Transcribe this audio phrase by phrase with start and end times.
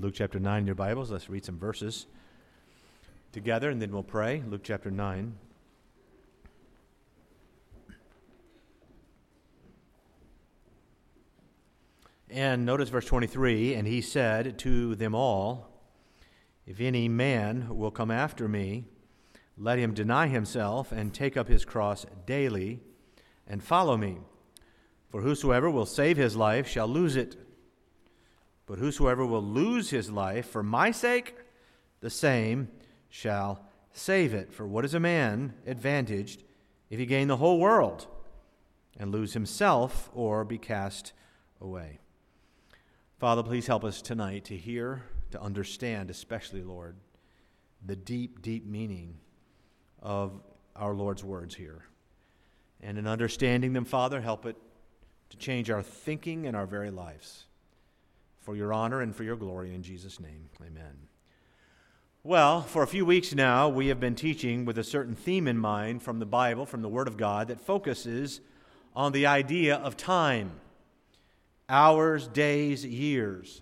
[0.00, 1.10] Luke chapter 9 in your Bibles.
[1.10, 2.06] Let's read some verses
[3.32, 4.44] together and then we'll pray.
[4.48, 5.34] Luke chapter 9.
[12.30, 15.68] And notice verse 23 And he said to them all,
[16.64, 18.84] If any man will come after me,
[19.56, 22.78] let him deny himself and take up his cross daily
[23.48, 24.18] and follow me.
[25.10, 27.47] For whosoever will save his life shall lose it
[28.68, 31.34] but whosoever will lose his life for my sake,
[32.00, 32.68] the same
[33.08, 34.52] shall save it.
[34.52, 36.44] For what is a man advantaged
[36.90, 38.06] if he gain the whole world
[38.98, 41.14] and lose himself or be cast
[41.62, 41.98] away?
[43.18, 46.96] Father, please help us tonight to hear, to understand, especially, Lord,
[47.84, 49.16] the deep, deep meaning
[50.02, 50.42] of
[50.76, 51.86] our Lord's words here.
[52.82, 54.56] And in understanding them, Father, help it
[55.30, 57.47] to change our thinking and our very lives
[58.48, 59.74] for your honor and for your glory.
[59.74, 60.96] In Jesus' name, amen.
[62.22, 65.58] Well, for a few weeks now, we have been teaching with a certain theme in
[65.58, 68.40] mind from the Bible, from the Word of God, that focuses
[68.96, 70.52] on the idea of time
[71.68, 73.60] hours, days, years.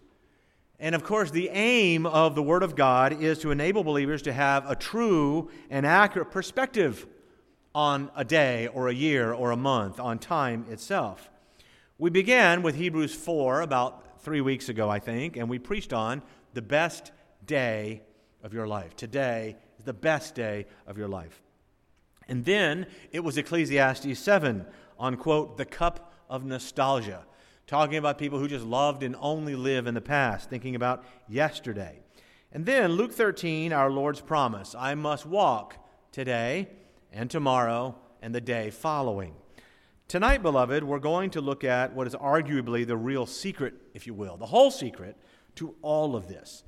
[0.78, 4.32] And of course, the aim of the Word of God is to enable believers to
[4.32, 7.08] have a true and accurate perspective
[7.74, 11.28] on a day or a year or a month, on time itself.
[11.98, 16.20] We began with Hebrews 4 about three weeks ago, I think, and we preached on
[16.52, 17.12] the best
[17.46, 18.02] day
[18.42, 18.96] of your life.
[18.96, 21.40] Today is the best day of your life.
[22.26, 24.66] And then it was Ecclesiastes 7
[24.98, 27.24] on, quote, the cup of nostalgia,
[27.68, 32.00] talking about people who just loved and only live in the past, thinking about yesterday.
[32.50, 35.76] And then Luke 13, our Lord's promise I must walk
[36.10, 36.68] today
[37.12, 39.36] and tomorrow and the day following.
[40.08, 44.14] Tonight, beloved, we're going to look at what is arguably the real secret, if you
[44.14, 45.16] will, the whole secret
[45.56, 46.62] to all of this.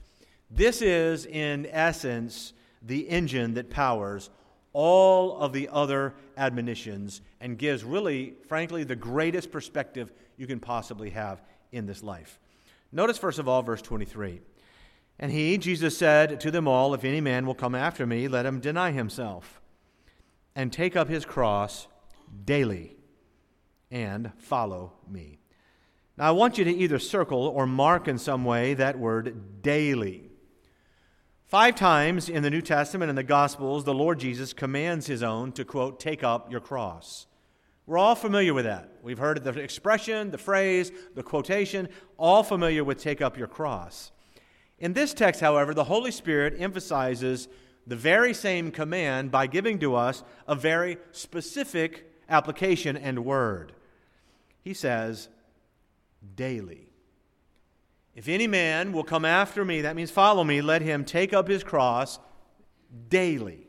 [0.50, 4.30] This is, in essence, the engine that powers
[4.72, 11.10] all of the other admonitions and gives, really, frankly, the greatest perspective you can possibly
[11.10, 12.40] have in this life.
[12.90, 14.40] Notice, first of all, verse 23.
[15.20, 18.46] And he, Jesus, said to them all, If any man will come after me, let
[18.46, 19.60] him deny himself
[20.56, 21.86] and take up his cross
[22.44, 22.97] daily
[23.90, 25.38] and follow me.
[26.16, 30.30] Now, I want you to either circle or mark in some way that word daily.
[31.46, 35.52] Five times in the New Testament and the Gospels, the Lord Jesus commands his own
[35.52, 37.26] to, quote, take up your cross.
[37.86, 38.92] We're all familiar with that.
[39.02, 41.88] We've heard the expression, the phrase, the quotation,
[42.18, 44.12] all familiar with take up your cross.
[44.78, 47.48] In this text, however, the Holy Spirit emphasizes
[47.86, 53.72] the very same command by giving to us a very specific application and word.
[54.62, 55.28] He says,
[56.34, 56.86] daily.
[58.14, 61.48] If any man will come after me, that means follow me, let him take up
[61.48, 62.18] his cross
[63.08, 63.66] daily.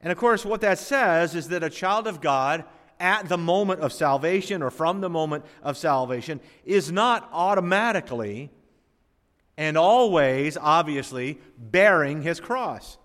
[0.00, 2.64] And of course, what that says is that a child of God
[3.00, 8.50] at the moment of salvation or from the moment of salvation is not automatically
[9.56, 12.96] and always, obviously, bearing his cross.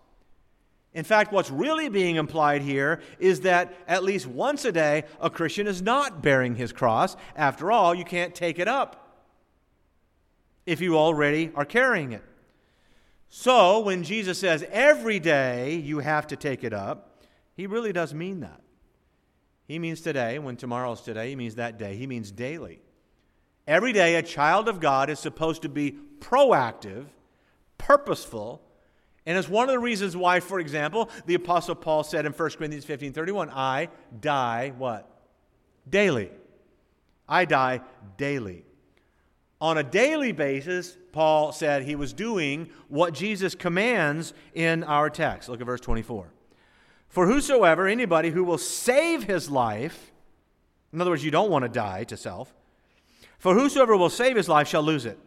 [0.94, 5.30] In fact, what's really being implied here is that at least once a day, a
[5.30, 7.16] Christian is not bearing his cross.
[7.36, 9.26] After all, you can't take it up
[10.66, 12.24] if you already are carrying it.
[13.28, 17.24] So, when Jesus says every day you have to take it up,
[17.56, 18.62] he really does mean that.
[19.66, 20.38] He means today.
[20.38, 21.96] When tomorrow's today, he means that day.
[21.96, 22.81] He means daily.
[23.66, 27.08] Every day, a child of God is supposed to be proactive,
[27.80, 28.62] purposeful,
[29.25, 32.50] and it's one of the reasons why, for example, the Apostle Paul said in 1
[32.51, 33.89] Corinthians 15 31, I
[34.19, 35.09] die what?
[35.89, 36.29] Daily.
[37.28, 37.81] I die
[38.17, 38.66] daily.
[39.62, 45.47] On a daily basis, Paul said he was doing what Jesus commands in our text.
[45.47, 46.28] Look at verse 24.
[47.07, 50.12] For whosoever, anybody who will save his life,
[50.91, 52.53] in other words, you don't want to die to self,
[53.38, 55.17] for whosoever will save his life shall lose it.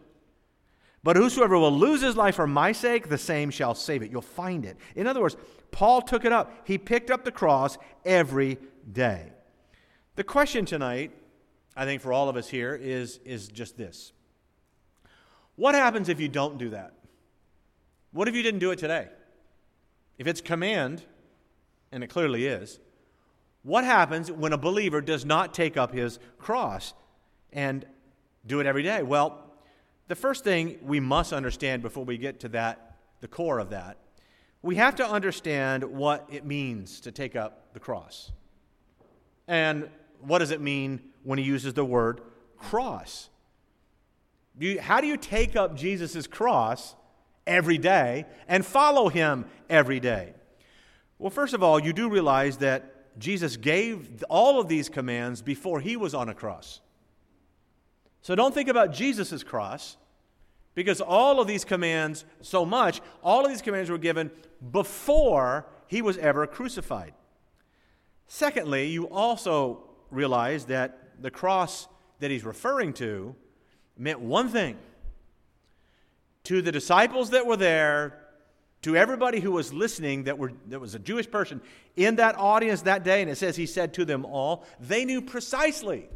[1.06, 4.10] But whosoever will lose his life for my sake, the same shall save it.
[4.10, 4.76] You'll find it.
[4.96, 5.36] In other words,
[5.70, 6.52] Paul took it up.
[6.64, 8.58] He picked up the cross every
[8.90, 9.30] day.
[10.16, 11.12] The question tonight,
[11.76, 14.14] I think for all of us here, is, is just this
[15.54, 16.94] What happens if you don't do that?
[18.10, 19.06] What if you didn't do it today?
[20.18, 21.04] If it's command,
[21.92, 22.80] and it clearly is,
[23.62, 26.94] what happens when a believer does not take up his cross
[27.52, 27.86] and
[28.44, 29.04] do it every day?
[29.04, 29.45] Well,
[30.08, 33.98] the first thing we must understand before we get to that, the core of that,
[34.62, 38.32] we have to understand what it means to take up the cross.
[39.48, 39.88] And
[40.20, 42.20] what does it mean when he uses the word
[42.56, 43.28] cross?
[44.58, 46.94] You, how do you take up Jesus' cross
[47.46, 50.34] every day and follow him every day?
[51.18, 55.80] Well, first of all, you do realize that Jesus gave all of these commands before
[55.80, 56.80] he was on a cross.
[58.26, 59.96] So don't think about Jesus' cross
[60.74, 64.32] because all of these commands, so much, all of these commands were given
[64.72, 67.14] before he was ever crucified.
[68.26, 71.86] Secondly, you also realize that the cross
[72.18, 73.36] that he's referring to
[73.96, 74.76] meant one thing
[76.42, 78.18] to the disciples that were there,
[78.82, 81.60] to everybody who was listening that, were, that was a Jewish person
[81.94, 85.22] in that audience that day, and it says he said to them all, they knew
[85.22, 86.08] precisely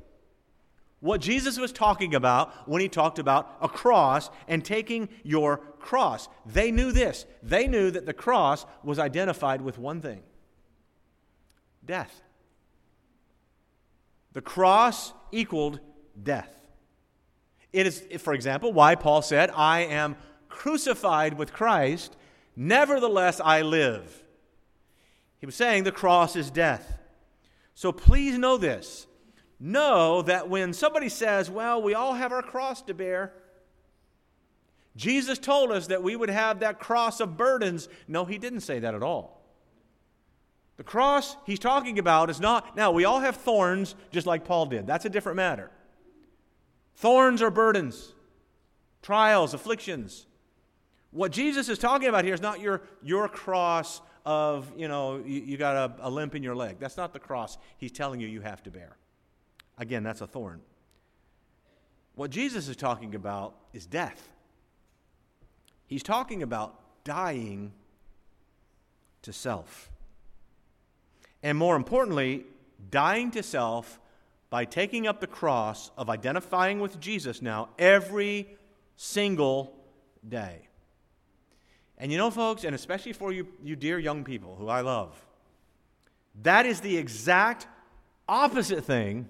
[1.00, 6.29] what Jesus was talking about when he talked about a cross and taking your cross.
[6.47, 7.25] They knew this.
[7.43, 10.23] They knew that the cross was identified with one thing
[11.85, 12.23] death.
[14.32, 15.81] The cross equaled
[16.23, 16.55] death.
[17.73, 20.17] It is, for example, why Paul said, I am
[20.49, 22.17] crucified with Christ,
[22.55, 24.23] nevertheless I live.
[25.38, 26.99] He was saying the cross is death.
[27.75, 29.06] So please know this.
[29.60, 33.34] Know that when somebody says, Well, we all have our cross to bear,
[34.96, 37.88] Jesus told us that we would have that cross of burdens.
[38.08, 39.40] No, he didn't say that at all.
[40.78, 44.66] The cross he's talking about is not, now we all have thorns just like Paul
[44.66, 44.86] did.
[44.86, 45.70] That's a different matter.
[46.96, 48.14] Thorns are burdens,
[49.02, 50.26] trials, afflictions.
[51.10, 55.40] What Jesus is talking about here is not your, your cross of, you know, you,
[55.40, 56.76] you got a, a limp in your leg.
[56.78, 58.96] That's not the cross he's telling you you have to bear.
[59.81, 60.61] Again, that's a thorn.
[62.15, 64.29] What Jesus is talking about is death.
[65.87, 67.73] He's talking about dying
[69.23, 69.91] to self.
[71.43, 72.44] And more importantly,
[72.91, 73.99] dying to self
[74.50, 78.59] by taking up the cross of identifying with Jesus now every
[78.97, 79.75] single
[80.29, 80.69] day.
[81.97, 85.15] And you know, folks, and especially for you, you dear young people who I love,
[86.43, 87.67] that is the exact
[88.29, 89.27] opposite thing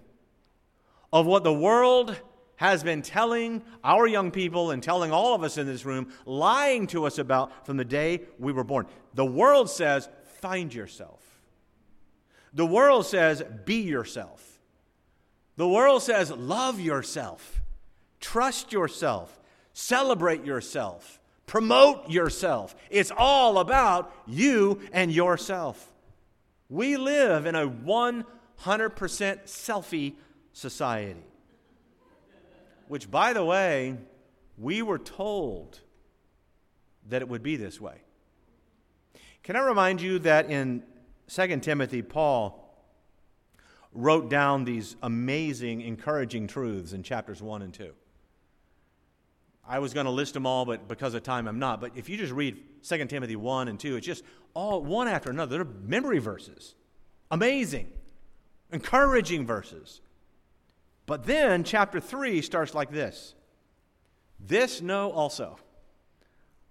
[1.13, 2.17] of what the world
[2.57, 6.87] has been telling our young people and telling all of us in this room, lying
[6.87, 8.87] to us about from the day we were born.
[9.15, 10.09] The world says,
[10.41, 11.23] find yourself.
[12.53, 14.61] The world says, be yourself.
[15.57, 17.63] The world says, love yourself,
[18.19, 19.39] trust yourself,
[19.73, 22.75] celebrate yourself, promote yourself.
[22.89, 25.93] It's all about you and yourself.
[26.69, 28.25] We live in a 100%
[28.65, 30.15] selfie
[30.53, 31.25] society,
[32.89, 33.97] which, by the way,
[34.59, 35.81] we were told
[37.09, 37.97] that it would be this way.
[39.43, 40.83] Can I remind you that in
[41.29, 42.61] 2 Timothy, Paul
[43.93, 47.93] wrote down these amazing, encouraging truths in chapters 1 and 2.
[49.67, 51.81] I was going to list them all, but because of time, I'm not.
[51.81, 54.25] But if you just read 2 Timothy 1 and 2, it's just
[54.55, 55.59] all one after another.
[55.59, 56.75] They're memory verses.
[57.31, 57.89] Amazing,
[58.73, 60.01] encouraging verses.
[61.11, 63.35] But then chapter 3 starts like this
[64.39, 65.59] This know also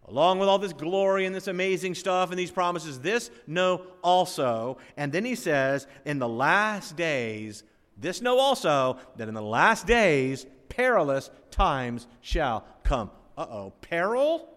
[0.08, 4.78] along with all this glory and this amazing stuff and these promises, this know also.
[4.96, 7.66] And then he says, in the last days,
[7.98, 13.12] this know also that in the last days, perilous times shall come.
[13.38, 14.50] Uh oh, peril?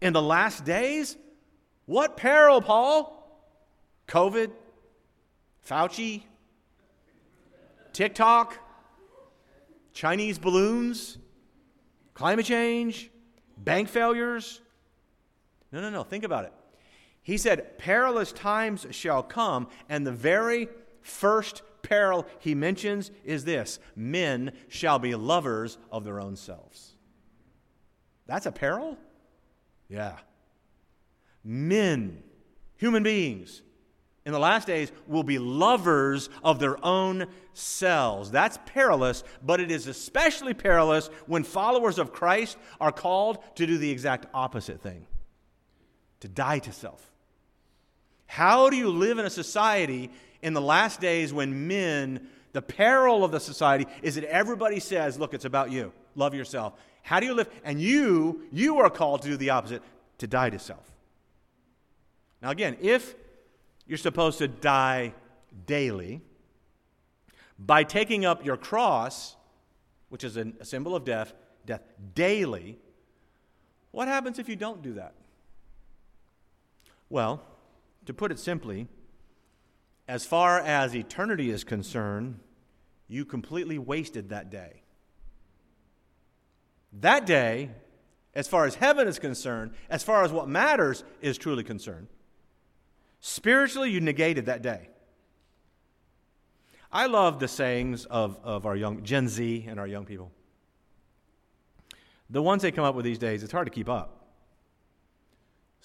[0.00, 1.16] In the last days?
[1.86, 3.12] What peril, Paul?
[4.06, 4.52] COVID?
[5.68, 6.22] Fauci?
[7.92, 8.65] TikTok?
[9.96, 11.16] Chinese balloons?
[12.12, 13.10] Climate change?
[13.56, 14.60] Bank failures?
[15.72, 16.02] No, no, no.
[16.02, 16.52] Think about it.
[17.22, 20.68] He said, Perilous times shall come, and the very
[21.00, 26.92] first peril he mentions is this men shall be lovers of their own selves.
[28.26, 28.98] That's a peril?
[29.88, 30.18] Yeah.
[31.42, 32.22] Men,
[32.76, 33.62] human beings,
[34.26, 38.32] in the last days will be lovers of their own selves.
[38.32, 43.78] That's perilous, but it is especially perilous when followers of Christ are called to do
[43.78, 45.06] the exact opposite thing
[46.20, 47.08] to die to self.
[48.26, 50.10] How do you live in a society
[50.42, 55.20] in the last days when men, the peril of the society is that everybody says,
[55.20, 55.92] look, it's about you.
[56.16, 56.72] Love yourself.
[57.02, 57.48] How do you live?
[57.62, 59.82] And you, you are called to do the opposite,
[60.18, 60.90] to die to self.
[62.42, 63.14] Now, again, if
[63.86, 65.14] you're supposed to die
[65.66, 66.20] daily,
[67.58, 69.36] by taking up your cross,
[70.08, 71.32] which is a symbol of death,
[71.64, 71.82] death
[72.14, 72.78] daily,
[73.92, 75.14] what happens if you don't do that?
[77.08, 77.42] Well,
[78.04, 78.88] to put it simply,
[80.08, 82.40] as far as eternity is concerned,
[83.08, 84.82] you completely wasted that day.
[86.92, 87.70] That day,
[88.34, 92.08] as far as heaven is concerned, as far as what matters is truly concerned,
[93.20, 94.88] spiritually, you negated that day.
[96.92, 100.30] I love the sayings of, of our young Gen Z and our young people.
[102.30, 104.16] The ones they come up with these days, it's hard to keep up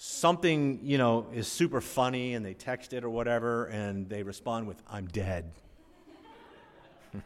[0.04, 4.66] something, you know, is super funny and they text it or whatever and they respond
[4.66, 5.52] with, I'm dead.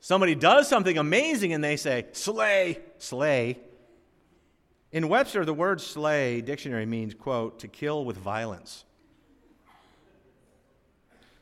[0.00, 3.60] Somebody does something amazing and they say, slay, slay.
[4.90, 8.84] In Webster, the word slay dictionary means, quote, to kill with violence.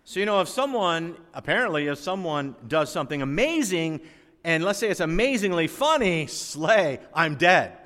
[0.04, 4.00] So, you know, if someone, apparently, if someone does something amazing,
[4.44, 7.76] and let's say it's amazingly funny, slay, I'm dead.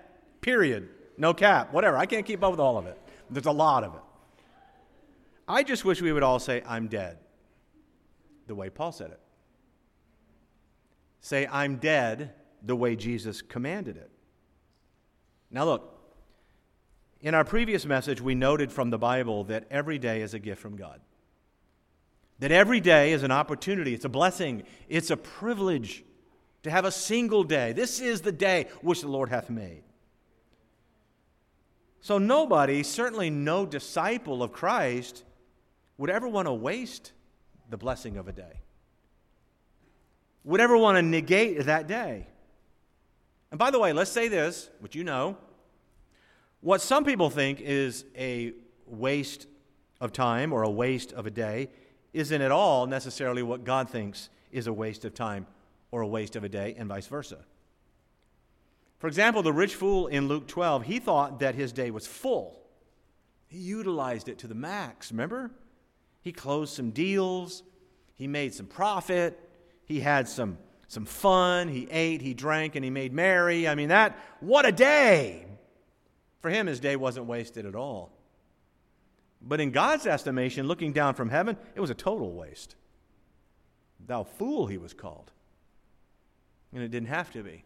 [0.41, 0.89] Period.
[1.17, 1.97] No cap, whatever.
[1.97, 2.99] I can't keep up with all of it.
[3.31, 4.01] There's a lot of it.
[5.47, 7.19] I just wish we would all say, I'm dead,
[8.47, 9.21] the way Paul said it.
[11.21, 14.11] Say, I'm dead, the way Jesus commanded it.
[15.51, 15.99] Now, look,
[17.21, 20.63] in our previous message, we noted from the Bible that every day is a gift
[20.63, 21.01] from God.
[22.39, 26.05] That every day is an opportunity, it's a blessing, it's a privilege
[26.63, 27.73] to have a single day.
[27.73, 29.83] This is the day which the Lord hath made.
[32.01, 35.23] So, nobody, certainly no disciple of Christ,
[35.99, 37.13] would ever want to waste
[37.69, 38.61] the blessing of a day,
[40.45, 42.27] would ever want to negate that day.
[43.51, 45.37] And by the way, let's say this, which you know.
[46.61, 48.53] What some people think is a
[48.87, 49.47] waste
[50.01, 51.71] of time or a waste of a day
[52.13, 55.47] isn't at all necessarily what God thinks is a waste of time
[55.91, 57.39] or a waste of a day, and vice versa.
[58.99, 62.61] For example, the rich fool in Luke 12, he thought that his day was full.
[63.49, 65.51] He utilized it to the max, remember?
[66.21, 67.63] He closed some deals,
[68.15, 69.41] he made some profit,
[69.85, 70.59] he had some,
[70.91, 73.69] some fun, he ate, he drank, and he made merry.
[73.69, 75.47] I mean, that, what a day!
[76.41, 78.11] For him, his day wasn't wasted at all.
[79.41, 82.75] But in God's estimation, looking down from heaven, it was a total waste.
[84.05, 85.31] Thou fool, he was called.
[86.73, 87.63] And it didn't have to be.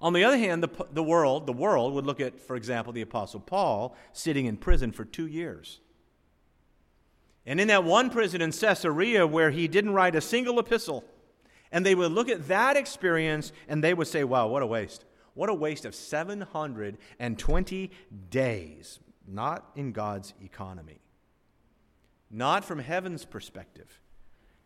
[0.00, 3.02] On the other hand, the, the world, the world would look at, for example, the
[3.02, 5.78] Apostle Paul sitting in prison for two years.
[7.46, 11.04] And in that one prison in Caesarea where he didn't write a single epistle,
[11.72, 15.04] and they would look at that experience and they would say, wow, what a waste.
[15.34, 17.90] What a waste of 720
[18.30, 21.00] days, not in God's economy,
[22.30, 24.00] not from heaven's perspective.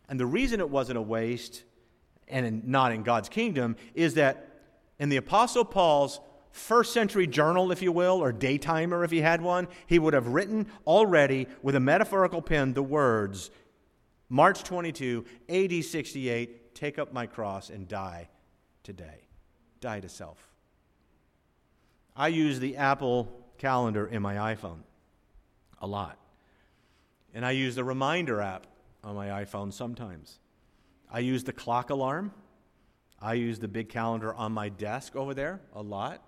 [0.09, 1.65] And the reason it wasn't a waste
[2.29, 4.49] and not in God's kingdom is that
[4.99, 6.21] in the Apostle Paul's
[6.51, 10.29] first century journal, if you will, or daytimer if he had one, he would have
[10.29, 13.51] written already with a metaphorical pen the words
[14.31, 18.29] March 22, AD 68, take up my cross and die
[18.83, 19.29] today.
[19.81, 20.39] Die to self.
[22.17, 23.29] I use the Apple
[23.59, 24.81] calendar in my iPhone
[25.81, 26.19] a lot.
[27.35, 28.67] And I use the reminder app
[29.03, 30.39] on my iPhone sometimes.
[31.11, 32.33] I use the clock alarm
[33.25, 36.23] I use the big calendar on my desk over there a lot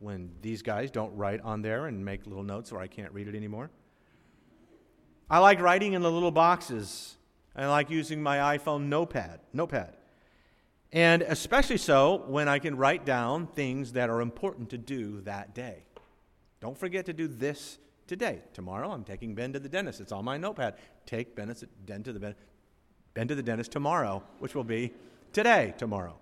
[0.00, 3.26] when these guys don't write on there and make little notes or I can't read
[3.26, 3.70] it anymore.
[5.30, 7.16] I like writing in the little boxes.
[7.56, 9.94] I like using my iPhone notepad, notepad.
[10.92, 15.54] And especially so when I can write down things that are important to do that
[15.54, 15.84] day.
[16.60, 18.42] Don't forget to do this today.
[18.52, 20.00] Tomorrow I'm taking Ben to the dentist.
[20.00, 20.74] It's on my notepad.
[21.06, 21.54] Take Ben to
[22.12, 22.34] the,
[23.14, 24.92] ben to the dentist tomorrow, which will be
[25.32, 26.16] today, tomorrow.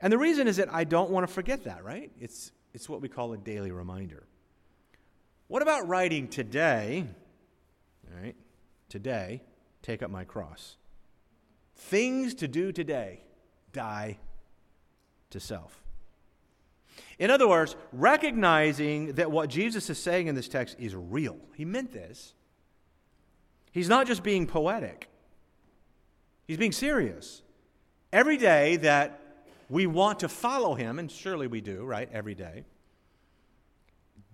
[0.00, 2.12] And the reason is that I don't want to forget that, right?
[2.20, 4.24] It's, it's what we call a daily reminder.
[5.48, 7.06] What about writing today?
[8.06, 8.36] All right,
[8.88, 9.42] today,
[9.88, 10.76] take up my cross.
[11.74, 13.22] Things to do today,
[13.72, 14.18] die
[15.30, 15.82] to self.
[17.18, 21.38] In other words, recognizing that what Jesus is saying in this text is real.
[21.54, 22.34] He meant this.
[23.72, 25.08] He's not just being poetic,
[26.46, 27.42] he's being serious.
[28.12, 29.20] Every day that
[29.68, 32.08] we want to follow him, and surely we do, right?
[32.12, 32.64] Every day.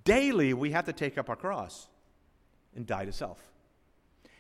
[0.05, 1.89] Daily, we have to take up our cross
[2.77, 3.39] and die to self.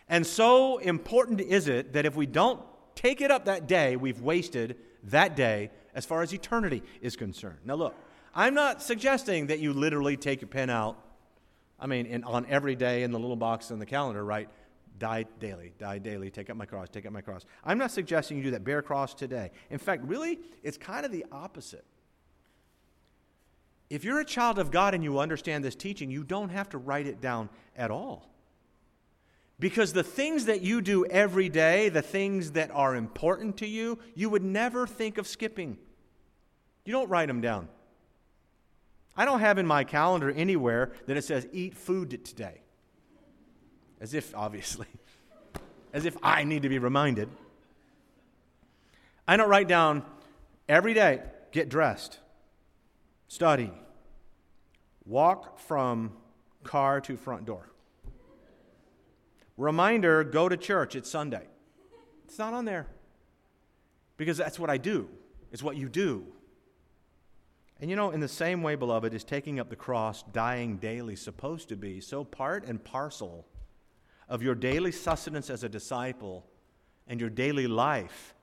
[0.09, 2.61] And so important is it that if we don't
[2.95, 7.59] take it up that day, we've wasted that day as far as eternity is concerned.
[7.65, 7.95] Now, look,
[8.35, 10.99] I'm not suggesting that you literally take your pen out,
[11.79, 14.49] I mean, in, on every day in the little box in the calendar, right?
[14.99, 17.45] Die daily, die daily, take up my cross, take up my cross.
[17.65, 18.65] I'm not suggesting you do that.
[18.65, 19.51] Bear cross today.
[19.71, 21.85] In fact, really, it's kind of the opposite.
[23.91, 26.79] If you're a child of God and you understand this teaching, you don't have to
[26.79, 28.34] write it down at all.
[29.59, 33.99] Because the things that you do every day, the things that are important to you,
[34.15, 35.79] you would never think of skipping.
[36.85, 37.69] You don't write them down.
[39.17, 42.61] I don't have in my calendar anywhere that it says eat food today.
[44.01, 44.89] As if, obviously,
[45.93, 47.29] as if I need to be reminded.
[49.27, 50.05] I don't write down
[50.69, 52.19] every day, get dressed,
[53.29, 53.71] study,
[55.07, 56.13] walk from
[56.65, 57.71] car to front door.
[59.57, 61.47] Reminder go to church, it's Sunday.
[62.25, 62.87] It's not on there
[64.17, 65.09] because that's what I do,
[65.53, 66.27] it's what you do.
[67.81, 71.17] And you know, in the same way, beloved, is taking up the cross, dying daily,
[71.17, 73.47] supposed to be so part and parcel
[74.29, 76.47] of your daily sustenance as a disciple
[77.07, 78.35] and your daily life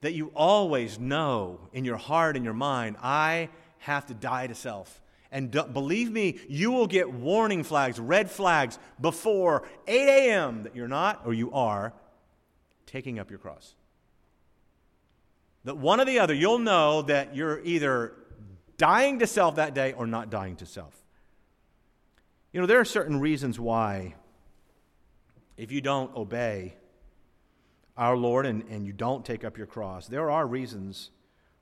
[0.00, 3.48] that you always know in your heart and your mind, I
[3.78, 5.02] have to die to self.
[5.34, 10.62] And believe me, you will get warning flags, red flags before 8 a.m.
[10.62, 11.92] that you're not or you are
[12.86, 13.74] taking up your cross.
[15.64, 18.12] That one or the other, you'll know that you're either
[18.76, 20.94] dying to self that day or not dying to self.
[22.52, 24.14] You know, there are certain reasons why,
[25.56, 26.76] if you don't obey
[27.96, 31.10] our Lord and, and you don't take up your cross, there are reasons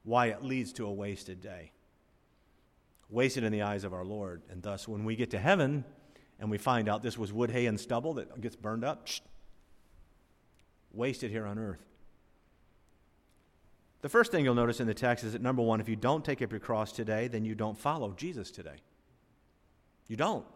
[0.03, 1.73] why it leads to a wasted day.
[3.13, 4.41] Wasted in the eyes of our Lord.
[4.51, 5.85] And thus, when we get to heaven
[6.41, 9.07] and we find out this was wood, hay, and stubble that gets burned up,
[10.93, 11.85] wasted here on earth.
[14.01, 16.25] The first thing you'll notice in the text is that number one, if you don't
[16.25, 18.77] take up your cross today, then you don't follow Jesus today.
[20.09, 20.47] You don't.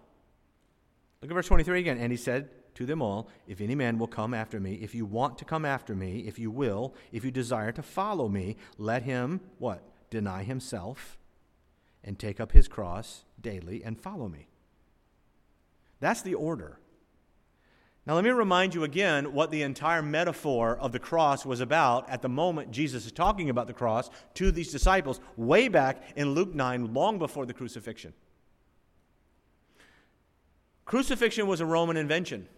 [1.20, 1.98] Look at verse 23 again.
[1.98, 5.04] And he said to them all, If any man will come after me, if you
[5.04, 9.02] want to come after me, if you will, if you desire to follow me, let
[9.02, 9.82] him, what?
[10.08, 11.18] Deny himself
[12.06, 14.46] and take up his cross daily and follow me.
[16.00, 16.78] That's the order.
[18.06, 22.08] Now, let me remind you again what the entire metaphor of the cross was about
[22.08, 26.30] at the moment Jesus is talking about the cross to these disciples, way back in
[26.30, 28.12] Luke 9, long before the crucifixion.
[30.84, 32.48] Crucifixion was a Roman invention,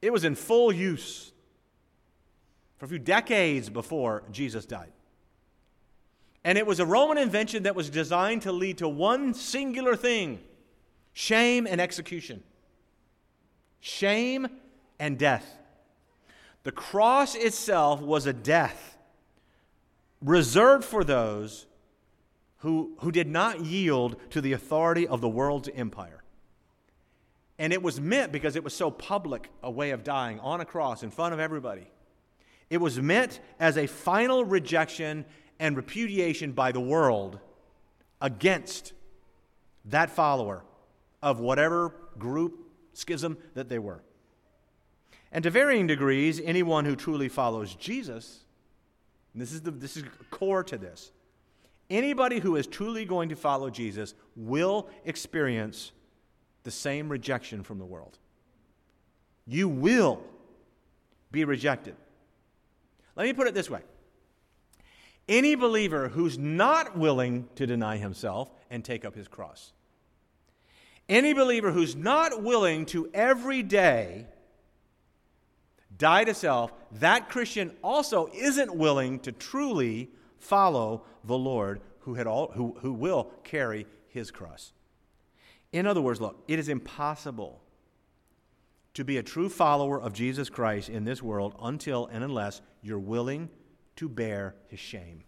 [0.00, 1.32] it was in full use
[2.78, 4.92] for a few decades before Jesus died.
[6.46, 10.38] And it was a Roman invention that was designed to lead to one singular thing
[11.12, 12.42] shame and execution
[13.80, 14.48] shame,
[14.98, 15.58] and death.
[16.64, 18.96] The cross itself was a death
[20.20, 21.66] reserved for those
[22.58, 26.22] who, who did not yield to the authority of the world's empire.
[27.58, 30.64] And it was meant because it was so public a way of dying on a
[30.64, 31.88] cross in front of everybody.
[32.68, 35.24] It was meant as a final rejection
[35.58, 37.38] and repudiation by the world
[38.20, 38.92] against
[39.86, 40.62] that follower
[41.22, 44.02] of whatever group, schism that they were.
[45.32, 48.44] And to varying degrees, anyone who truly follows Jesus,
[49.34, 51.12] this is, the, this is core to this,
[51.90, 55.92] anybody who is truly going to follow Jesus will experience
[56.62, 58.18] the same rejection from the world.
[59.46, 60.22] You will
[61.30, 61.96] be rejected.
[63.14, 63.82] Let me put it this way
[65.28, 69.72] any believer who's not willing to deny himself and take up his cross
[71.08, 74.26] any believer who's not willing to every day
[75.96, 82.26] die to self, that Christian also isn't willing to truly follow the Lord who, had
[82.26, 84.72] all, who, who will carry his cross.
[85.72, 87.62] In other words, look, it is impossible
[88.94, 92.98] to be a true follower of Jesus Christ in this world until and unless you're
[92.98, 93.48] willing
[93.96, 95.24] to bear his shame.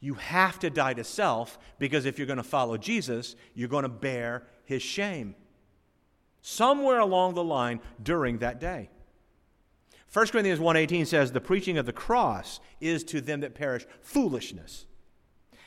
[0.00, 3.84] You have to die to self because if you're going to follow Jesus, you're going
[3.84, 5.34] to bear his shame.
[6.42, 8.90] Somewhere along the line during that day.
[10.12, 14.86] 1 Corinthians 1:18 says the preaching of the cross is to them that perish foolishness.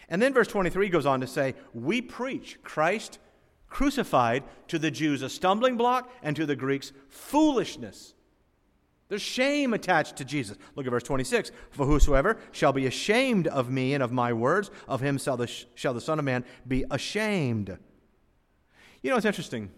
[0.08, 3.20] And then verse 23 goes on to say, "We preach Christ
[3.68, 8.14] crucified to the Jews a stumbling block and to the Greeks foolishness."
[9.10, 10.58] There's shame attached to Jesus.
[10.76, 11.52] Look at verse 26.
[11.72, 15.48] For whosoever shall be ashamed of me and of my words, of him shall the,
[15.76, 17.78] shall the Son of Man be ashamed.
[19.02, 19.72] You know, it's interesting.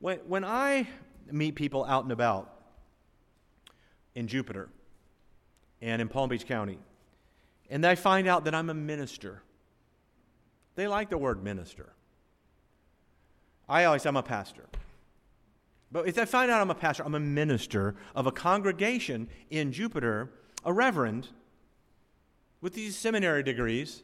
[0.00, 0.88] When, when I
[1.30, 2.52] meet people out and about
[4.14, 4.68] in Jupiter
[5.80, 6.78] and in Palm Beach County,
[7.70, 9.42] and they find out that I'm a minister,
[10.74, 11.92] they like the word minister.
[13.68, 14.64] I always say I'm a pastor.
[15.90, 19.72] But if I find out I'm a pastor, I'm a minister of a congregation in
[19.72, 20.30] Jupiter,
[20.64, 21.28] a reverend
[22.60, 24.02] with these seminary degrees,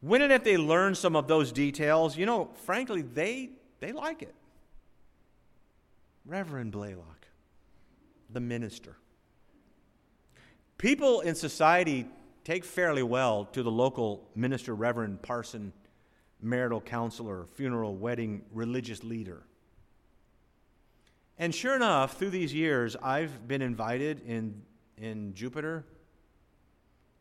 [0.00, 4.22] when and if they learn some of those details, you know, frankly, they, they like
[4.22, 4.34] it.
[6.24, 7.26] Reverend Blalock,
[8.30, 8.96] the minister.
[10.76, 12.06] People in society
[12.44, 15.72] take fairly well to the local minister, reverend, parson,
[16.40, 19.42] marital counselor, funeral, wedding, religious leader.
[21.38, 24.60] And sure enough, through these years, I've been invited in,
[24.96, 25.84] in Jupiter,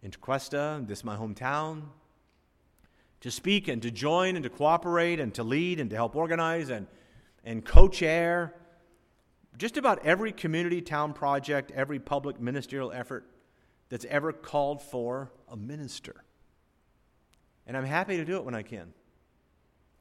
[0.02, 1.84] in Tequesta, this is my hometown,
[3.22, 6.70] to speak and to join and to cooperate and to lead and to help organize
[6.70, 6.88] and,
[7.44, 8.56] and co chair
[9.58, 13.26] just about every community town project, every public ministerial effort
[13.90, 16.24] that's ever called for a minister.
[17.68, 18.94] And I'm happy to do it when I can.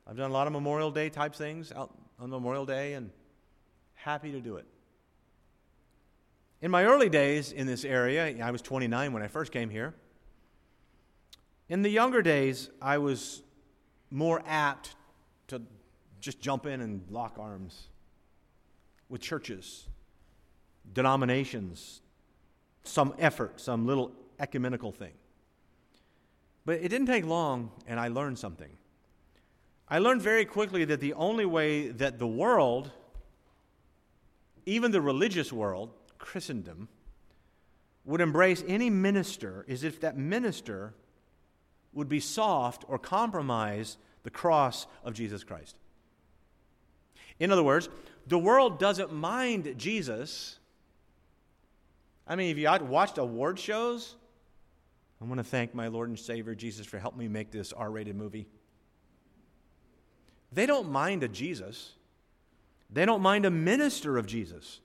[0.06, 3.10] I've done a lot of Memorial Day type things out on Memorial Day and
[4.06, 4.64] happy to do it.
[6.62, 9.94] In my early days in this area, I was 29 when I first came here.
[11.68, 13.42] In the younger days, I was
[14.12, 14.94] more apt
[15.48, 15.60] to
[16.20, 17.88] just jump in and lock arms
[19.08, 19.88] with churches,
[20.92, 22.00] denominations,
[22.84, 25.14] some effort, some little ecumenical thing.
[26.64, 28.70] But it didn't take long, and I learned something.
[29.88, 32.92] I learned very quickly that the only way that the world,
[34.66, 36.88] even the religious world, Christendom,
[38.04, 40.94] would embrace any minister is if that minister
[41.92, 45.78] would be soft or compromise the cross of Jesus Christ.
[47.38, 47.88] In other words,
[48.26, 50.58] the world doesn't mind Jesus.
[52.26, 54.16] I mean, if you watched award shows,
[55.20, 57.90] I want to thank my Lord and Savior Jesus for helping me make this R
[57.90, 58.46] rated movie.
[60.52, 61.92] They don't mind a Jesus,
[62.90, 64.80] they don't mind a minister of Jesus.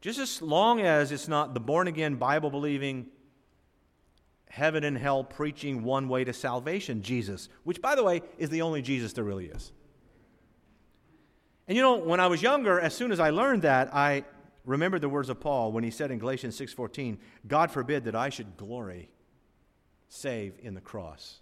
[0.00, 3.06] Just as long as it's not the born again, Bible believing,
[4.48, 8.62] heaven and hell preaching one way to salvation, Jesus, which, by the way, is the
[8.62, 9.72] only Jesus there really is.
[11.66, 14.24] And you know, when I was younger, as soon as I learned that, I
[14.64, 18.30] remembered the words of Paul when he said in Galatians 6:14, "God forbid that I
[18.30, 19.10] should glory
[20.08, 21.40] save in the cross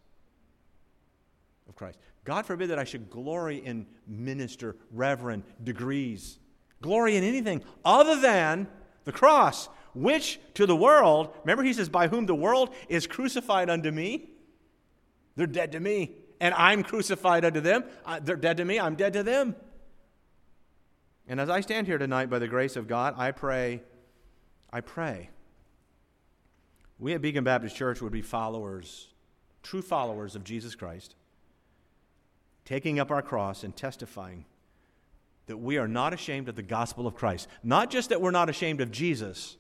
[1.69, 6.39] of Christ." God forbid that I should glory in minister, reverend, degrees,
[6.83, 8.67] glory in anything other than
[9.05, 13.71] the cross, which to the world, remember he says, by whom the world is crucified
[13.71, 14.29] unto me,
[15.37, 16.17] they're dead to me.
[16.41, 17.85] And I'm crucified unto them.
[18.23, 19.55] they're dead to me, I'm dead to them.
[21.29, 23.83] And as I stand here tonight by the grace of God, I pray,
[24.73, 25.31] I pray,
[26.99, 29.09] we at Beacon Baptist Church would be followers,
[29.63, 31.15] true followers of Jesus Christ,
[32.67, 34.45] taking up our cross and testifying
[35.47, 37.49] that we are not ashamed of the gospel of Christ.
[37.63, 39.57] Not just that we're not ashamed of Jesus,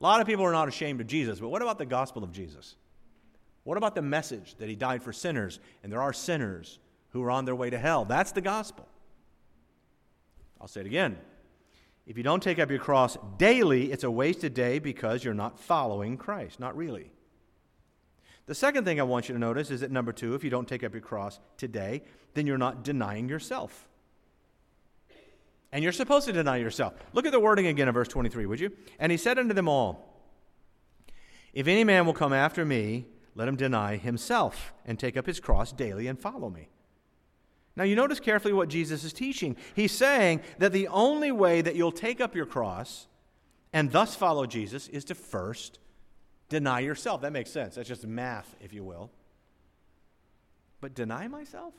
[0.00, 2.30] a lot of people are not ashamed of Jesus, but what about the gospel of
[2.30, 2.76] Jesus?
[3.64, 6.78] What about the message that he died for sinners and there are sinners
[7.10, 8.04] who are on their way to hell?
[8.04, 8.86] That's the gospel.
[10.60, 11.16] I'll say it again.
[12.06, 15.58] If you don't take up your cross daily, it's a wasted day because you're not
[15.58, 16.60] following Christ.
[16.60, 17.10] Not really.
[18.46, 20.68] The second thing I want you to notice is that number two, if you don't
[20.68, 22.02] take up your cross today,
[22.34, 23.88] then you're not denying yourself.
[25.72, 26.94] And you're supposed to deny yourself.
[27.12, 28.70] Look at the wording again in verse 23, would you?
[29.00, 30.22] And he said unto them all,
[31.52, 35.40] If any man will come after me, let him deny himself and take up his
[35.40, 36.68] cross daily and follow me.
[37.74, 39.56] Now, you notice carefully what Jesus is teaching.
[39.74, 43.06] He's saying that the only way that you'll take up your cross
[43.72, 45.78] and thus follow Jesus is to first
[46.48, 47.22] deny yourself.
[47.22, 47.74] That makes sense.
[47.74, 49.10] That's just math, if you will.
[50.80, 51.74] But deny myself?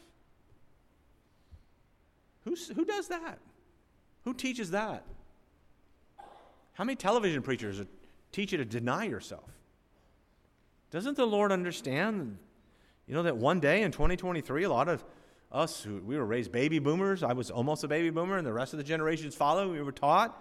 [2.46, 3.40] Who's, who does that?
[4.24, 5.04] Who teaches that?
[6.74, 7.82] How many television preachers
[8.32, 9.50] teach you to deny yourself?
[10.92, 12.38] Doesn't the Lord understand,
[13.08, 15.04] you know, that one day in 2023, a lot of
[15.52, 18.54] us who we were raised baby boomers, I was almost a baby boomer, and the
[18.54, 20.36] rest of the generations followed, we were taught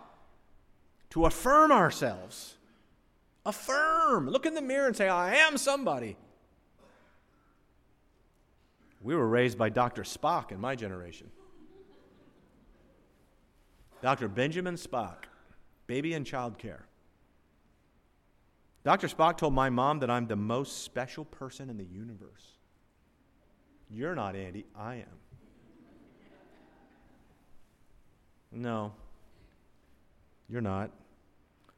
[1.10, 2.56] to affirm ourselves.
[3.46, 4.28] Affirm.
[4.28, 6.16] Look in the mirror and say, I am somebody.
[9.00, 10.02] We were raised by Dr.
[10.02, 11.30] Spock in my generation.
[14.02, 14.26] Dr.
[14.26, 15.26] Benjamin Spock,
[15.86, 16.86] baby and child care.
[18.82, 19.06] Dr.
[19.06, 22.58] Spock told my mom that I'm the most special person in the universe.
[23.88, 25.04] You're not Andy, I am.
[28.50, 28.92] No,
[30.48, 30.90] you're not.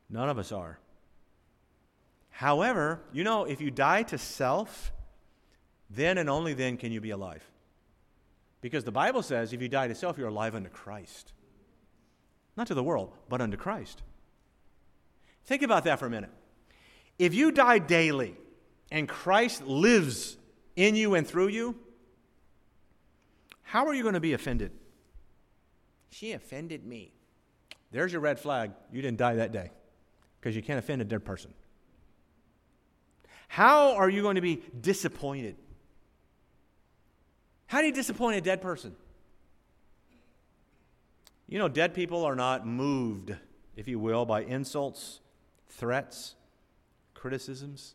[0.09, 0.79] None of us are.
[2.39, 4.93] However, you know, if you die to self,
[5.91, 7.43] then and only then can you be alive.
[8.61, 11.33] Because the Bible says if you die to self, you're alive unto Christ.
[12.57, 14.03] Not to the world, but unto Christ.
[15.47, 16.31] Think about that for a minute.
[17.19, 18.37] If you die daily
[18.93, 20.37] and Christ lives
[20.77, 21.75] in you and through you,
[23.63, 24.71] how are you going to be offended?
[26.11, 27.11] She offended me.
[27.91, 28.71] There's your red flag.
[28.93, 29.73] You didn't die that day
[30.41, 31.53] because you can't offend a dead person.
[33.49, 35.57] How are you going to be disappointed?
[37.67, 38.95] How do you disappoint a dead person?
[41.49, 43.35] You know, dead people are not moved,
[43.75, 45.21] if you will, by insults,
[45.69, 46.35] threats,
[47.15, 47.95] criticisms.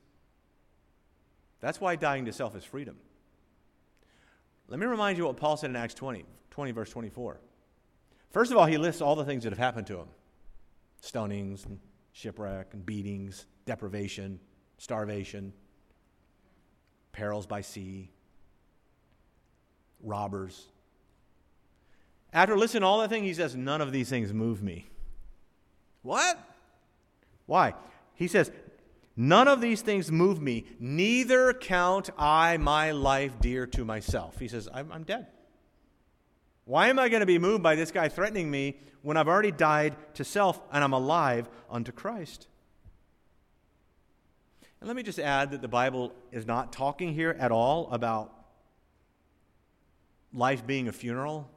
[1.61, 2.97] That's why dying to self is freedom.
[4.67, 7.39] Let me remind you what Paul said in Acts 20, 20 verse 24.
[8.31, 10.07] First of all, he lists all the things that have happened to him
[11.01, 11.79] stonings, and
[12.13, 14.39] shipwreck, and beatings, deprivation,
[14.83, 15.53] starvation,
[17.13, 18.11] perils by sea,
[20.01, 20.67] robbers.
[22.33, 24.89] After listening to all that thing, he says, None of these things move me.
[26.01, 26.37] What?
[27.45, 27.75] Why?
[28.15, 28.51] He says,
[29.15, 34.37] None of these things move me, neither count I my life dear to myself.
[34.37, 35.27] He says, I'm, I'm dead.
[36.65, 39.51] Why am I going to be moved by this guy threatening me when I've already
[39.51, 42.47] died to self and I'm alive unto Christ?
[44.83, 48.33] And let me just add that the Bible is not talking here at all about
[50.33, 51.49] life being a funeral,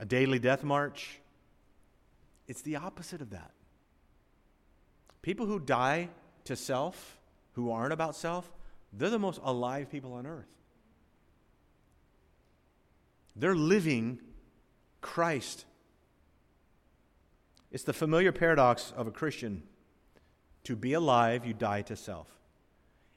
[0.00, 1.20] a daily death march.
[2.48, 3.50] It's the opposite of that.
[5.20, 6.08] People who die
[6.44, 7.18] to self,
[7.52, 8.50] who aren't about self,
[8.90, 10.48] they're the most alive people on earth.
[13.36, 14.20] They're living
[15.02, 15.66] Christ.
[17.70, 19.64] It's the familiar paradox of a Christian.
[20.66, 22.26] To be alive, you die to self.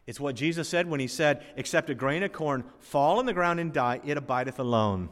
[0.05, 3.33] It's what Jesus said when he said, Except a grain of corn fall on the
[3.33, 5.09] ground and die, it abideth alone.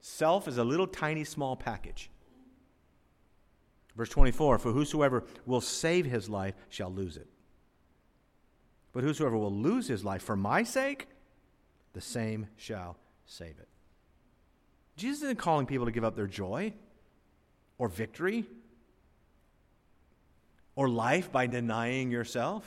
[0.00, 2.08] Self is a little tiny small package.
[3.96, 7.26] Verse 24 For whosoever will save his life shall lose it.
[8.94, 11.06] But whosoever will lose his life for my sake,
[11.92, 12.96] the same shall
[13.26, 13.68] save it.
[14.96, 16.72] Jesus isn't calling people to give up their joy
[17.76, 18.46] or victory
[20.78, 22.64] or life by denying yourself.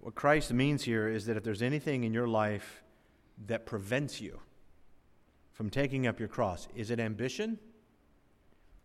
[0.00, 2.82] What Christ means here is that if there's anything in your life
[3.46, 4.40] that prevents you
[5.52, 7.56] from taking up your cross, is it ambition?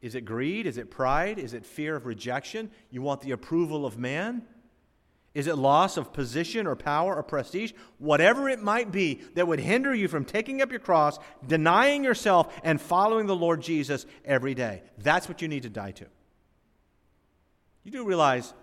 [0.03, 0.67] Is it greed?
[0.67, 1.39] Is it pride?
[1.39, 2.69] Is it fear of rejection?
[2.91, 4.43] You want the approval of man?
[5.33, 7.71] Is it loss of position or power or prestige?
[7.97, 11.17] Whatever it might be that would hinder you from taking up your cross,
[11.47, 14.83] denying yourself, and following the Lord Jesus every day.
[14.99, 16.05] That's what you need to die to.
[17.85, 18.53] You do realize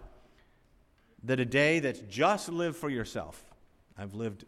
[1.23, 3.43] that a day that's just lived for yourself,
[3.97, 4.45] I've lived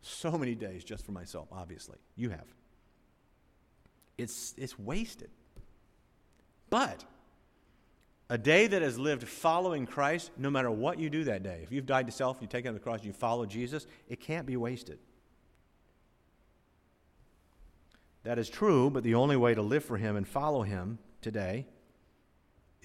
[0.00, 1.98] so many days just for myself, obviously.
[2.16, 2.46] You have.
[4.16, 5.28] It's, it's wasted.
[6.70, 7.04] But
[8.30, 11.70] a day that is lived following Christ, no matter what you do that day, if
[11.70, 14.56] you've died to self, you take up the cross, you follow Jesus, it can't be
[14.56, 14.98] wasted.
[18.24, 21.66] That is true, but the only way to live for Him and follow Him today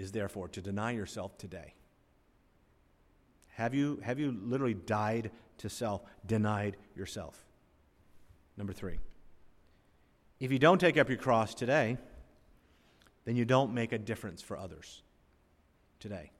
[0.02, 1.76] is therefore to deny yourself today.
[3.54, 7.46] Have you, have you literally died to self, denied yourself?
[8.58, 8.98] Number three.
[10.40, 11.98] If you don't take up your cross today,
[13.26, 15.04] then you don't make a difference for others
[16.00, 16.32] today.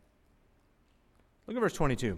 [1.46, 2.18] Look at verse 22.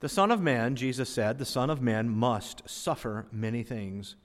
[0.00, 4.16] The Son of Man, Jesus said, the Son of Man must suffer many things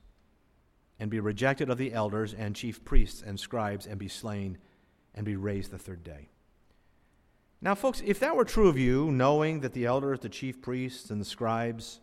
[0.99, 4.57] and be rejected of the elders and chief priests and scribes and be slain
[5.15, 6.29] and be raised the third day.
[7.61, 11.11] Now, folks, if that were true of you, knowing that the elders, the chief priests,
[11.11, 11.99] and the scribes,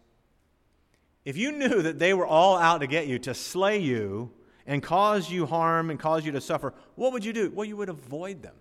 [1.25, 4.31] if you knew that they were all out to get you, to slay you,
[4.67, 7.51] and cause you harm and cause you to suffer, what would you do?
[7.53, 8.55] Well, you would avoid them.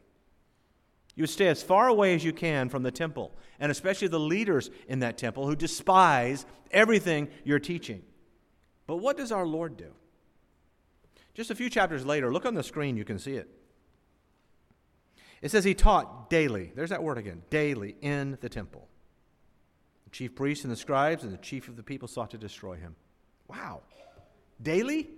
[1.16, 4.20] You would stay as far away as you can from the temple, and especially the
[4.20, 8.04] leaders in that temple who despise everything you're teaching.
[8.88, 9.92] But what does our Lord do?
[11.34, 13.50] Just a few chapters later, look on the screen, you can see it.
[15.42, 16.72] It says he taught daily.
[16.76, 18.88] There's that word again daily in the temple.
[20.06, 22.76] The chief priests and the scribes and the chief of the people sought to destroy
[22.76, 22.96] him.
[23.48, 23.82] Wow.
[24.62, 25.10] Daily?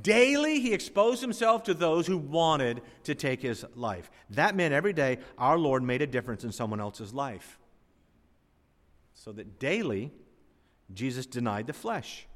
[0.00, 4.10] Daily, he exposed himself to those who wanted to take his life.
[4.30, 7.58] That meant every day our Lord made a difference in someone else's life.
[9.14, 10.10] So that daily,
[10.92, 12.26] Jesus denied the flesh.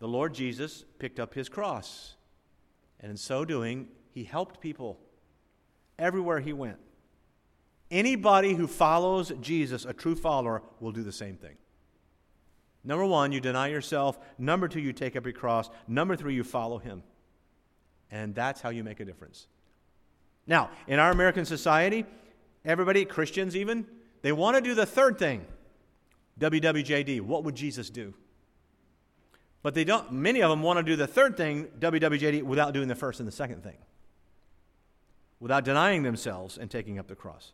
[0.00, 2.14] The Lord Jesus picked up his cross.
[3.00, 5.00] And in so doing, he helped people
[5.98, 6.78] everywhere he went.
[7.90, 11.56] Anybody who follows Jesus, a true follower, will do the same thing.
[12.84, 14.18] Number one, you deny yourself.
[14.38, 15.68] Number two, you take up your cross.
[15.88, 17.02] Number three, you follow him.
[18.10, 19.48] And that's how you make a difference.
[20.46, 22.04] Now, in our American society,
[22.64, 23.86] everybody, Christians even,
[24.22, 25.44] they want to do the third thing
[26.38, 27.20] WWJD.
[27.20, 28.14] What would Jesus do?
[29.62, 32.86] But they don't, many of them want to do the third thing, WWJD, without doing
[32.86, 33.76] the first and the second thing.
[35.40, 37.52] Without denying themselves and taking up the cross.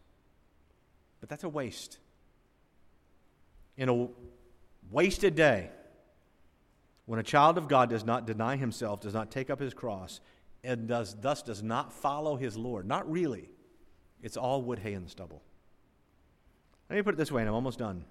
[1.20, 1.98] But that's a waste.
[3.76, 4.08] In a
[4.90, 5.70] wasted day,
[7.06, 10.20] when a child of God does not deny himself, does not take up his cross,
[10.62, 13.48] and does, thus does not follow his Lord, not really,
[14.22, 15.42] it's all wood, hay, and stubble.
[16.88, 18.04] Let me put it this way, and I'm almost done.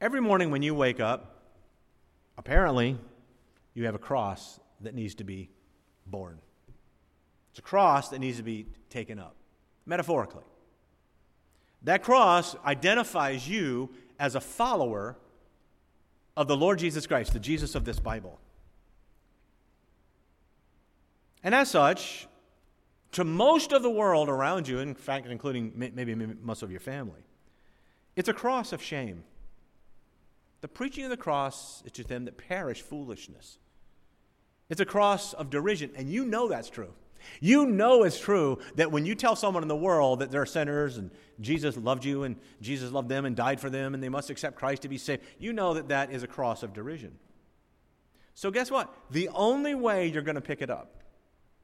[0.00, 1.42] Every morning when you wake up,
[2.36, 2.98] apparently,
[3.74, 5.48] you have a cross that needs to be
[6.06, 6.38] borne.
[7.56, 9.34] It's a cross that needs to be taken up,
[9.86, 10.44] metaphorically.
[11.84, 13.88] That cross identifies you
[14.18, 15.16] as a follower
[16.36, 18.38] of the Lord Jesus Christ, the Jesus of this Bible.
[21.42, 22.28] And as such,
[23.12, 27.22] to most of the world around you, in fact, including maybe most of your family,
[28.16, 29.24] it's a cross of shame.
[30.60, 33.56] The preaching of the cross is to them that perish foolishness.
[34.68, 36.92] It's a cross of derision, and you know that's true.
[37.40, 40.96] You know it's true that when you tell someone in the world that they're sinners
[40.96, 41.10] and
[41.40, 44.56] Jesus loved you and Jesus loved them and died for them and they must accept
[44.56, 47.18] Christ to be saved, you know that that is a cross of derision.
[48.34, 48.94] So, guess what?
[49.10, 51.02] The only way you're going to pick it up,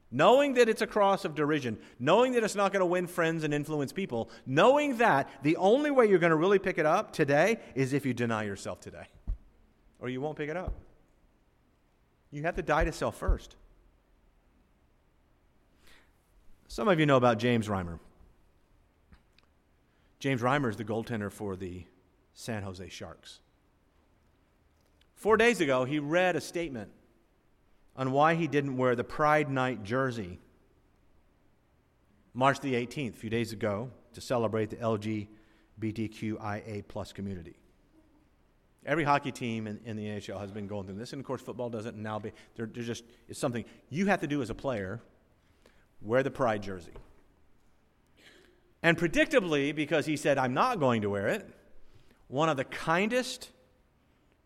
[0.09, 3.43] knowing that it's a cross of derision, knowing that it's not going to win friends
[3.43, 7.13] and influence people, knowing that the only way you're going to really pick it up
[7.13, 9.05] today is if you deny yourself today,
[9.99, 10.73] or you won't pick it up.
[12.31, 13.55] You have to die to self first.
[16.73, 17.99] Some of you know about James Reimer.
[20.17, 21.85] James Reimer is the goaltender for the
[22.33, 23.41] San Jose Sharks.
[25.13, 26.89] Four days ago, he read a statement
[27.95, 30.39] on why he didn't wear the Pride Night jersey
[32.33, 34.77] March the 18th, a few days ago, to celebrate the
[35.79, 37.55] LGBTQIA plus community.
[38.83, 41.43] Every hockey team in, in, the NHL has been going through this, and of course,
[41.43, 41.95] football doesn't.
[41.95, 45.03] Now be, they're, they're just it's something you have to do as a player.
[46.03, 46.93] Wear the pride jersey.
[48.81, 51.49] And predictably, because he said, I'm not going to wear it,
[52.27, 53.49] one of the kindest,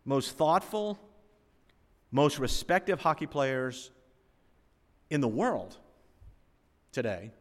[0.04, 0.98] most thoughtful,
[2.10, 3.90] most respected hockey players
[5.10, 5.76] in the world
[6.92, 7.32] today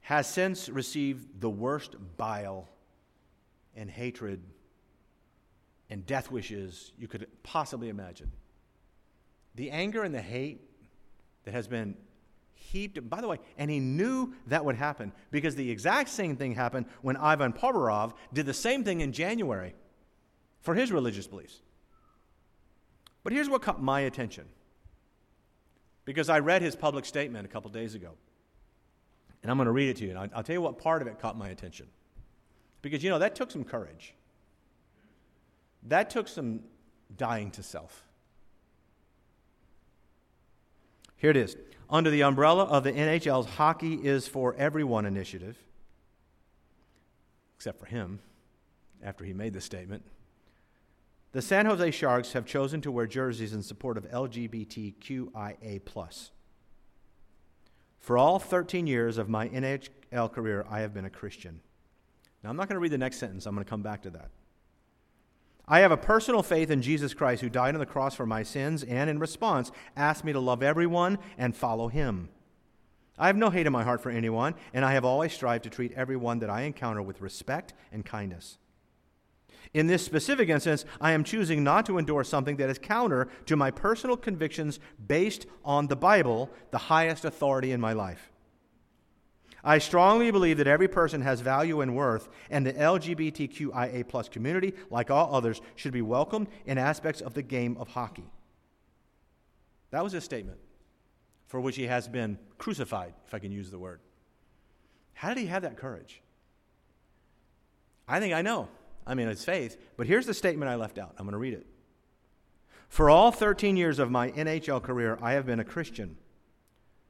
[0.00, 2.68] has since received the worst bile
[3.76, 4.42] and hatred
[5.88, 8.32] and death wishes you could possibly imagine.
[9.54, 10.60] The anger and the hate
[11.44, 11.96] that has been
[12.70, 16.54] heaped, by the way, and he knew that would happen because the exact same thing
[16.54, 19.74] happened when Ivan Provorov did the same thing in January
[20.60, 21.60] for his religious beliefs.
[23.24, 24.46] But here's what caught my attention
[26.04, 28.12] because I read his public statement a couple days ago.
[29.42, 30.10] And I'm going to read it to you.
[30.16, 31.86] And I'll tell you what part of it caught my attention.
[32.80, 34.14] Because, you know, that took some courage.
[35.84, 36.60] That took some
[37.16, 38.04] dying to self.
[41.16, 41.56] Here it is.
[41.92, 45.58] Under the umbrella of the NHL's Hockey is for Everyone initiative,
[47.54, 48.18] except for him,
[49.02, 50.02] after he made the statement,
[51.32, 55.80] the San Jose Sharks have chosen to wear jerseys in support of LGBTQIA.
[57.98, 61.60] For all 13 years of my NHL career, I have been a Christian.
[62.42, 64.10] Now, I'm not going to read the next sentence, I'm going to come back to
[64.10, 64.30] that.
[65.68, 68.42] I have a personal faith in Jesus Christ who died on the cross for my
[68.42, 72.28] sins and, in response, asked me to love everyone and follow him.
[73.18, 75.70] I have no hate in my heart for anyone, and I have always strived to
[75.70, 78.58] treat everyone that I encounter with respect and kindness.
[79.72, 83.56] In this specific instance, I am choosing not to endorse something that is counter to
[83.56, 88.31] my personal convictions based on the Bible, the highest authority in my life.
[89.64, 94.74] I strongly believe that every person has value and worth, and the LGBTQIA plus community,
[94.90, 98.30] like all others, should be welcomed in aspects of the game of hockey.
[99.90, 100.58] That was his statement,
[101.46, 104.00] for which he has been crucified, if I can use the word.
[105.14, 106.20] How did he have that courage?
[108.08, 108.68] I think I know.
[109.06, 111.14] I mean, it's faith, but here's the statement I left out.
[111.18, 111.66] I'm going to read it.
[112.88, 116.16] For all 13 years of my NHL career, I have been a Christian,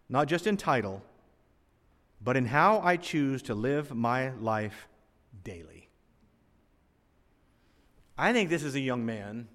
[0.08, 1.02] not just in title
[2.22, 4.88] but in how I choose to live my life
[5.42, 5.88] daily.
[8.16, 9.48] I think this is a young man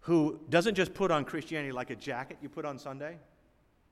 [0.00, 3.16] who doesn't just put on Christianity like a jacket you put on Sunday,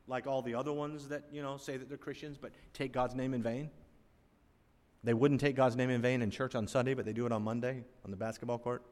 [0.06, 3.14] like all the other ones that, you know, say that they're Christians but take God's
[3.14, 3.70] name in vain.
[5.04, 7.32] They wouldn't take God's name in vain in church on Sunday, but they do it
[7.32, 8.82] on Monday on the basketball court.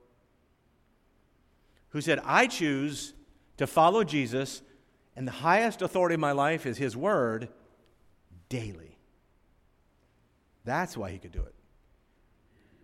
[1.90, 3.12] Who said, I choose
[3.58, 4.62] to follow Jesus,
[5.14, 7.48] and the highest authority in my life is His Word,
[8.50, 8.98] daily.
[10.64, 11.54] That's why he could do it.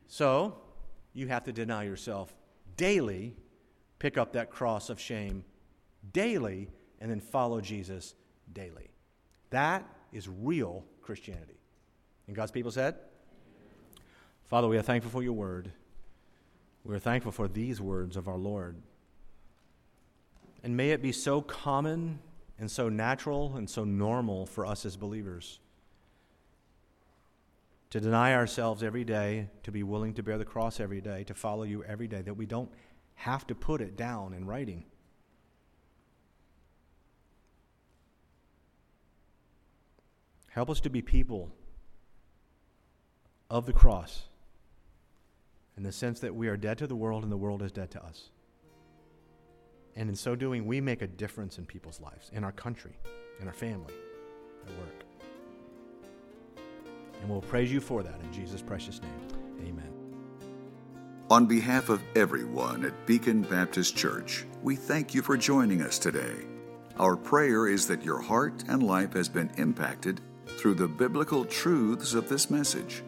[0.08, 0.56] So,
[1.12, 2.34] you have to deny yourself
[2.78, 3.36] daily,
[3.98, 5.44] pick up that cross of shame
[6.12, 6.68] daily,
[7.00, 8.14] and then follow Jesus
[8.52, 8.88] daily.
[9.50, 11.60] That is real Christianity.
[12.26, 12.96] And God's people said,
[14.44, 15.72] Father, we are thankful for your word.
[16.84, 18.76] We are thankful for these words of our Lord.
[20.62, 22.20] And may it be so common
[22.58, 25.60] and so natural and so normal for us as believers
[27.90, 31.34] to deny ourselves every day, to be willing to bear the cross every day, to
[31.34, 32.70] follow you every day, that we don't
[33.14, 34.84] have to put it down in writing.
[40.48, 41.50] Help us to be people
[43.48, 44.24] of the cross
[45.76, 47.90] in the sense that we are dead to the world and the world is dead
[47.90, 48.30] to us.
[49.96, 52.98] And in so doing, we make a difference in people's lives, in our country,
[53.40, 53.94] in our family,
[54.66, 55.04] at work.
[57.20, 59.66] And we'll praise you for that in Jesus' precious name.
[59.66, 59.92] Amen.
[61.30, 66.36] On behalf of everyone at Beacon Baptist Church, we thank you for joining us today.
[66.98, 72.14] Our prayer is that your heart and life has been impacted through the biblical truths
[72.14, 73.02] of this message.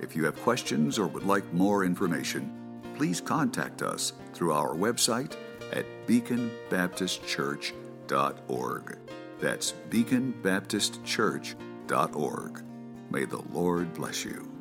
[0.00, 5.36] If you have questions or would like more information, please contact us through our website
[5.72, 8.98] at beaconbaptistchurch.org.
[9.40, 12.64] That's beaconbaptistchurch.org.
[13.10, 14.51] May the Lord bless you.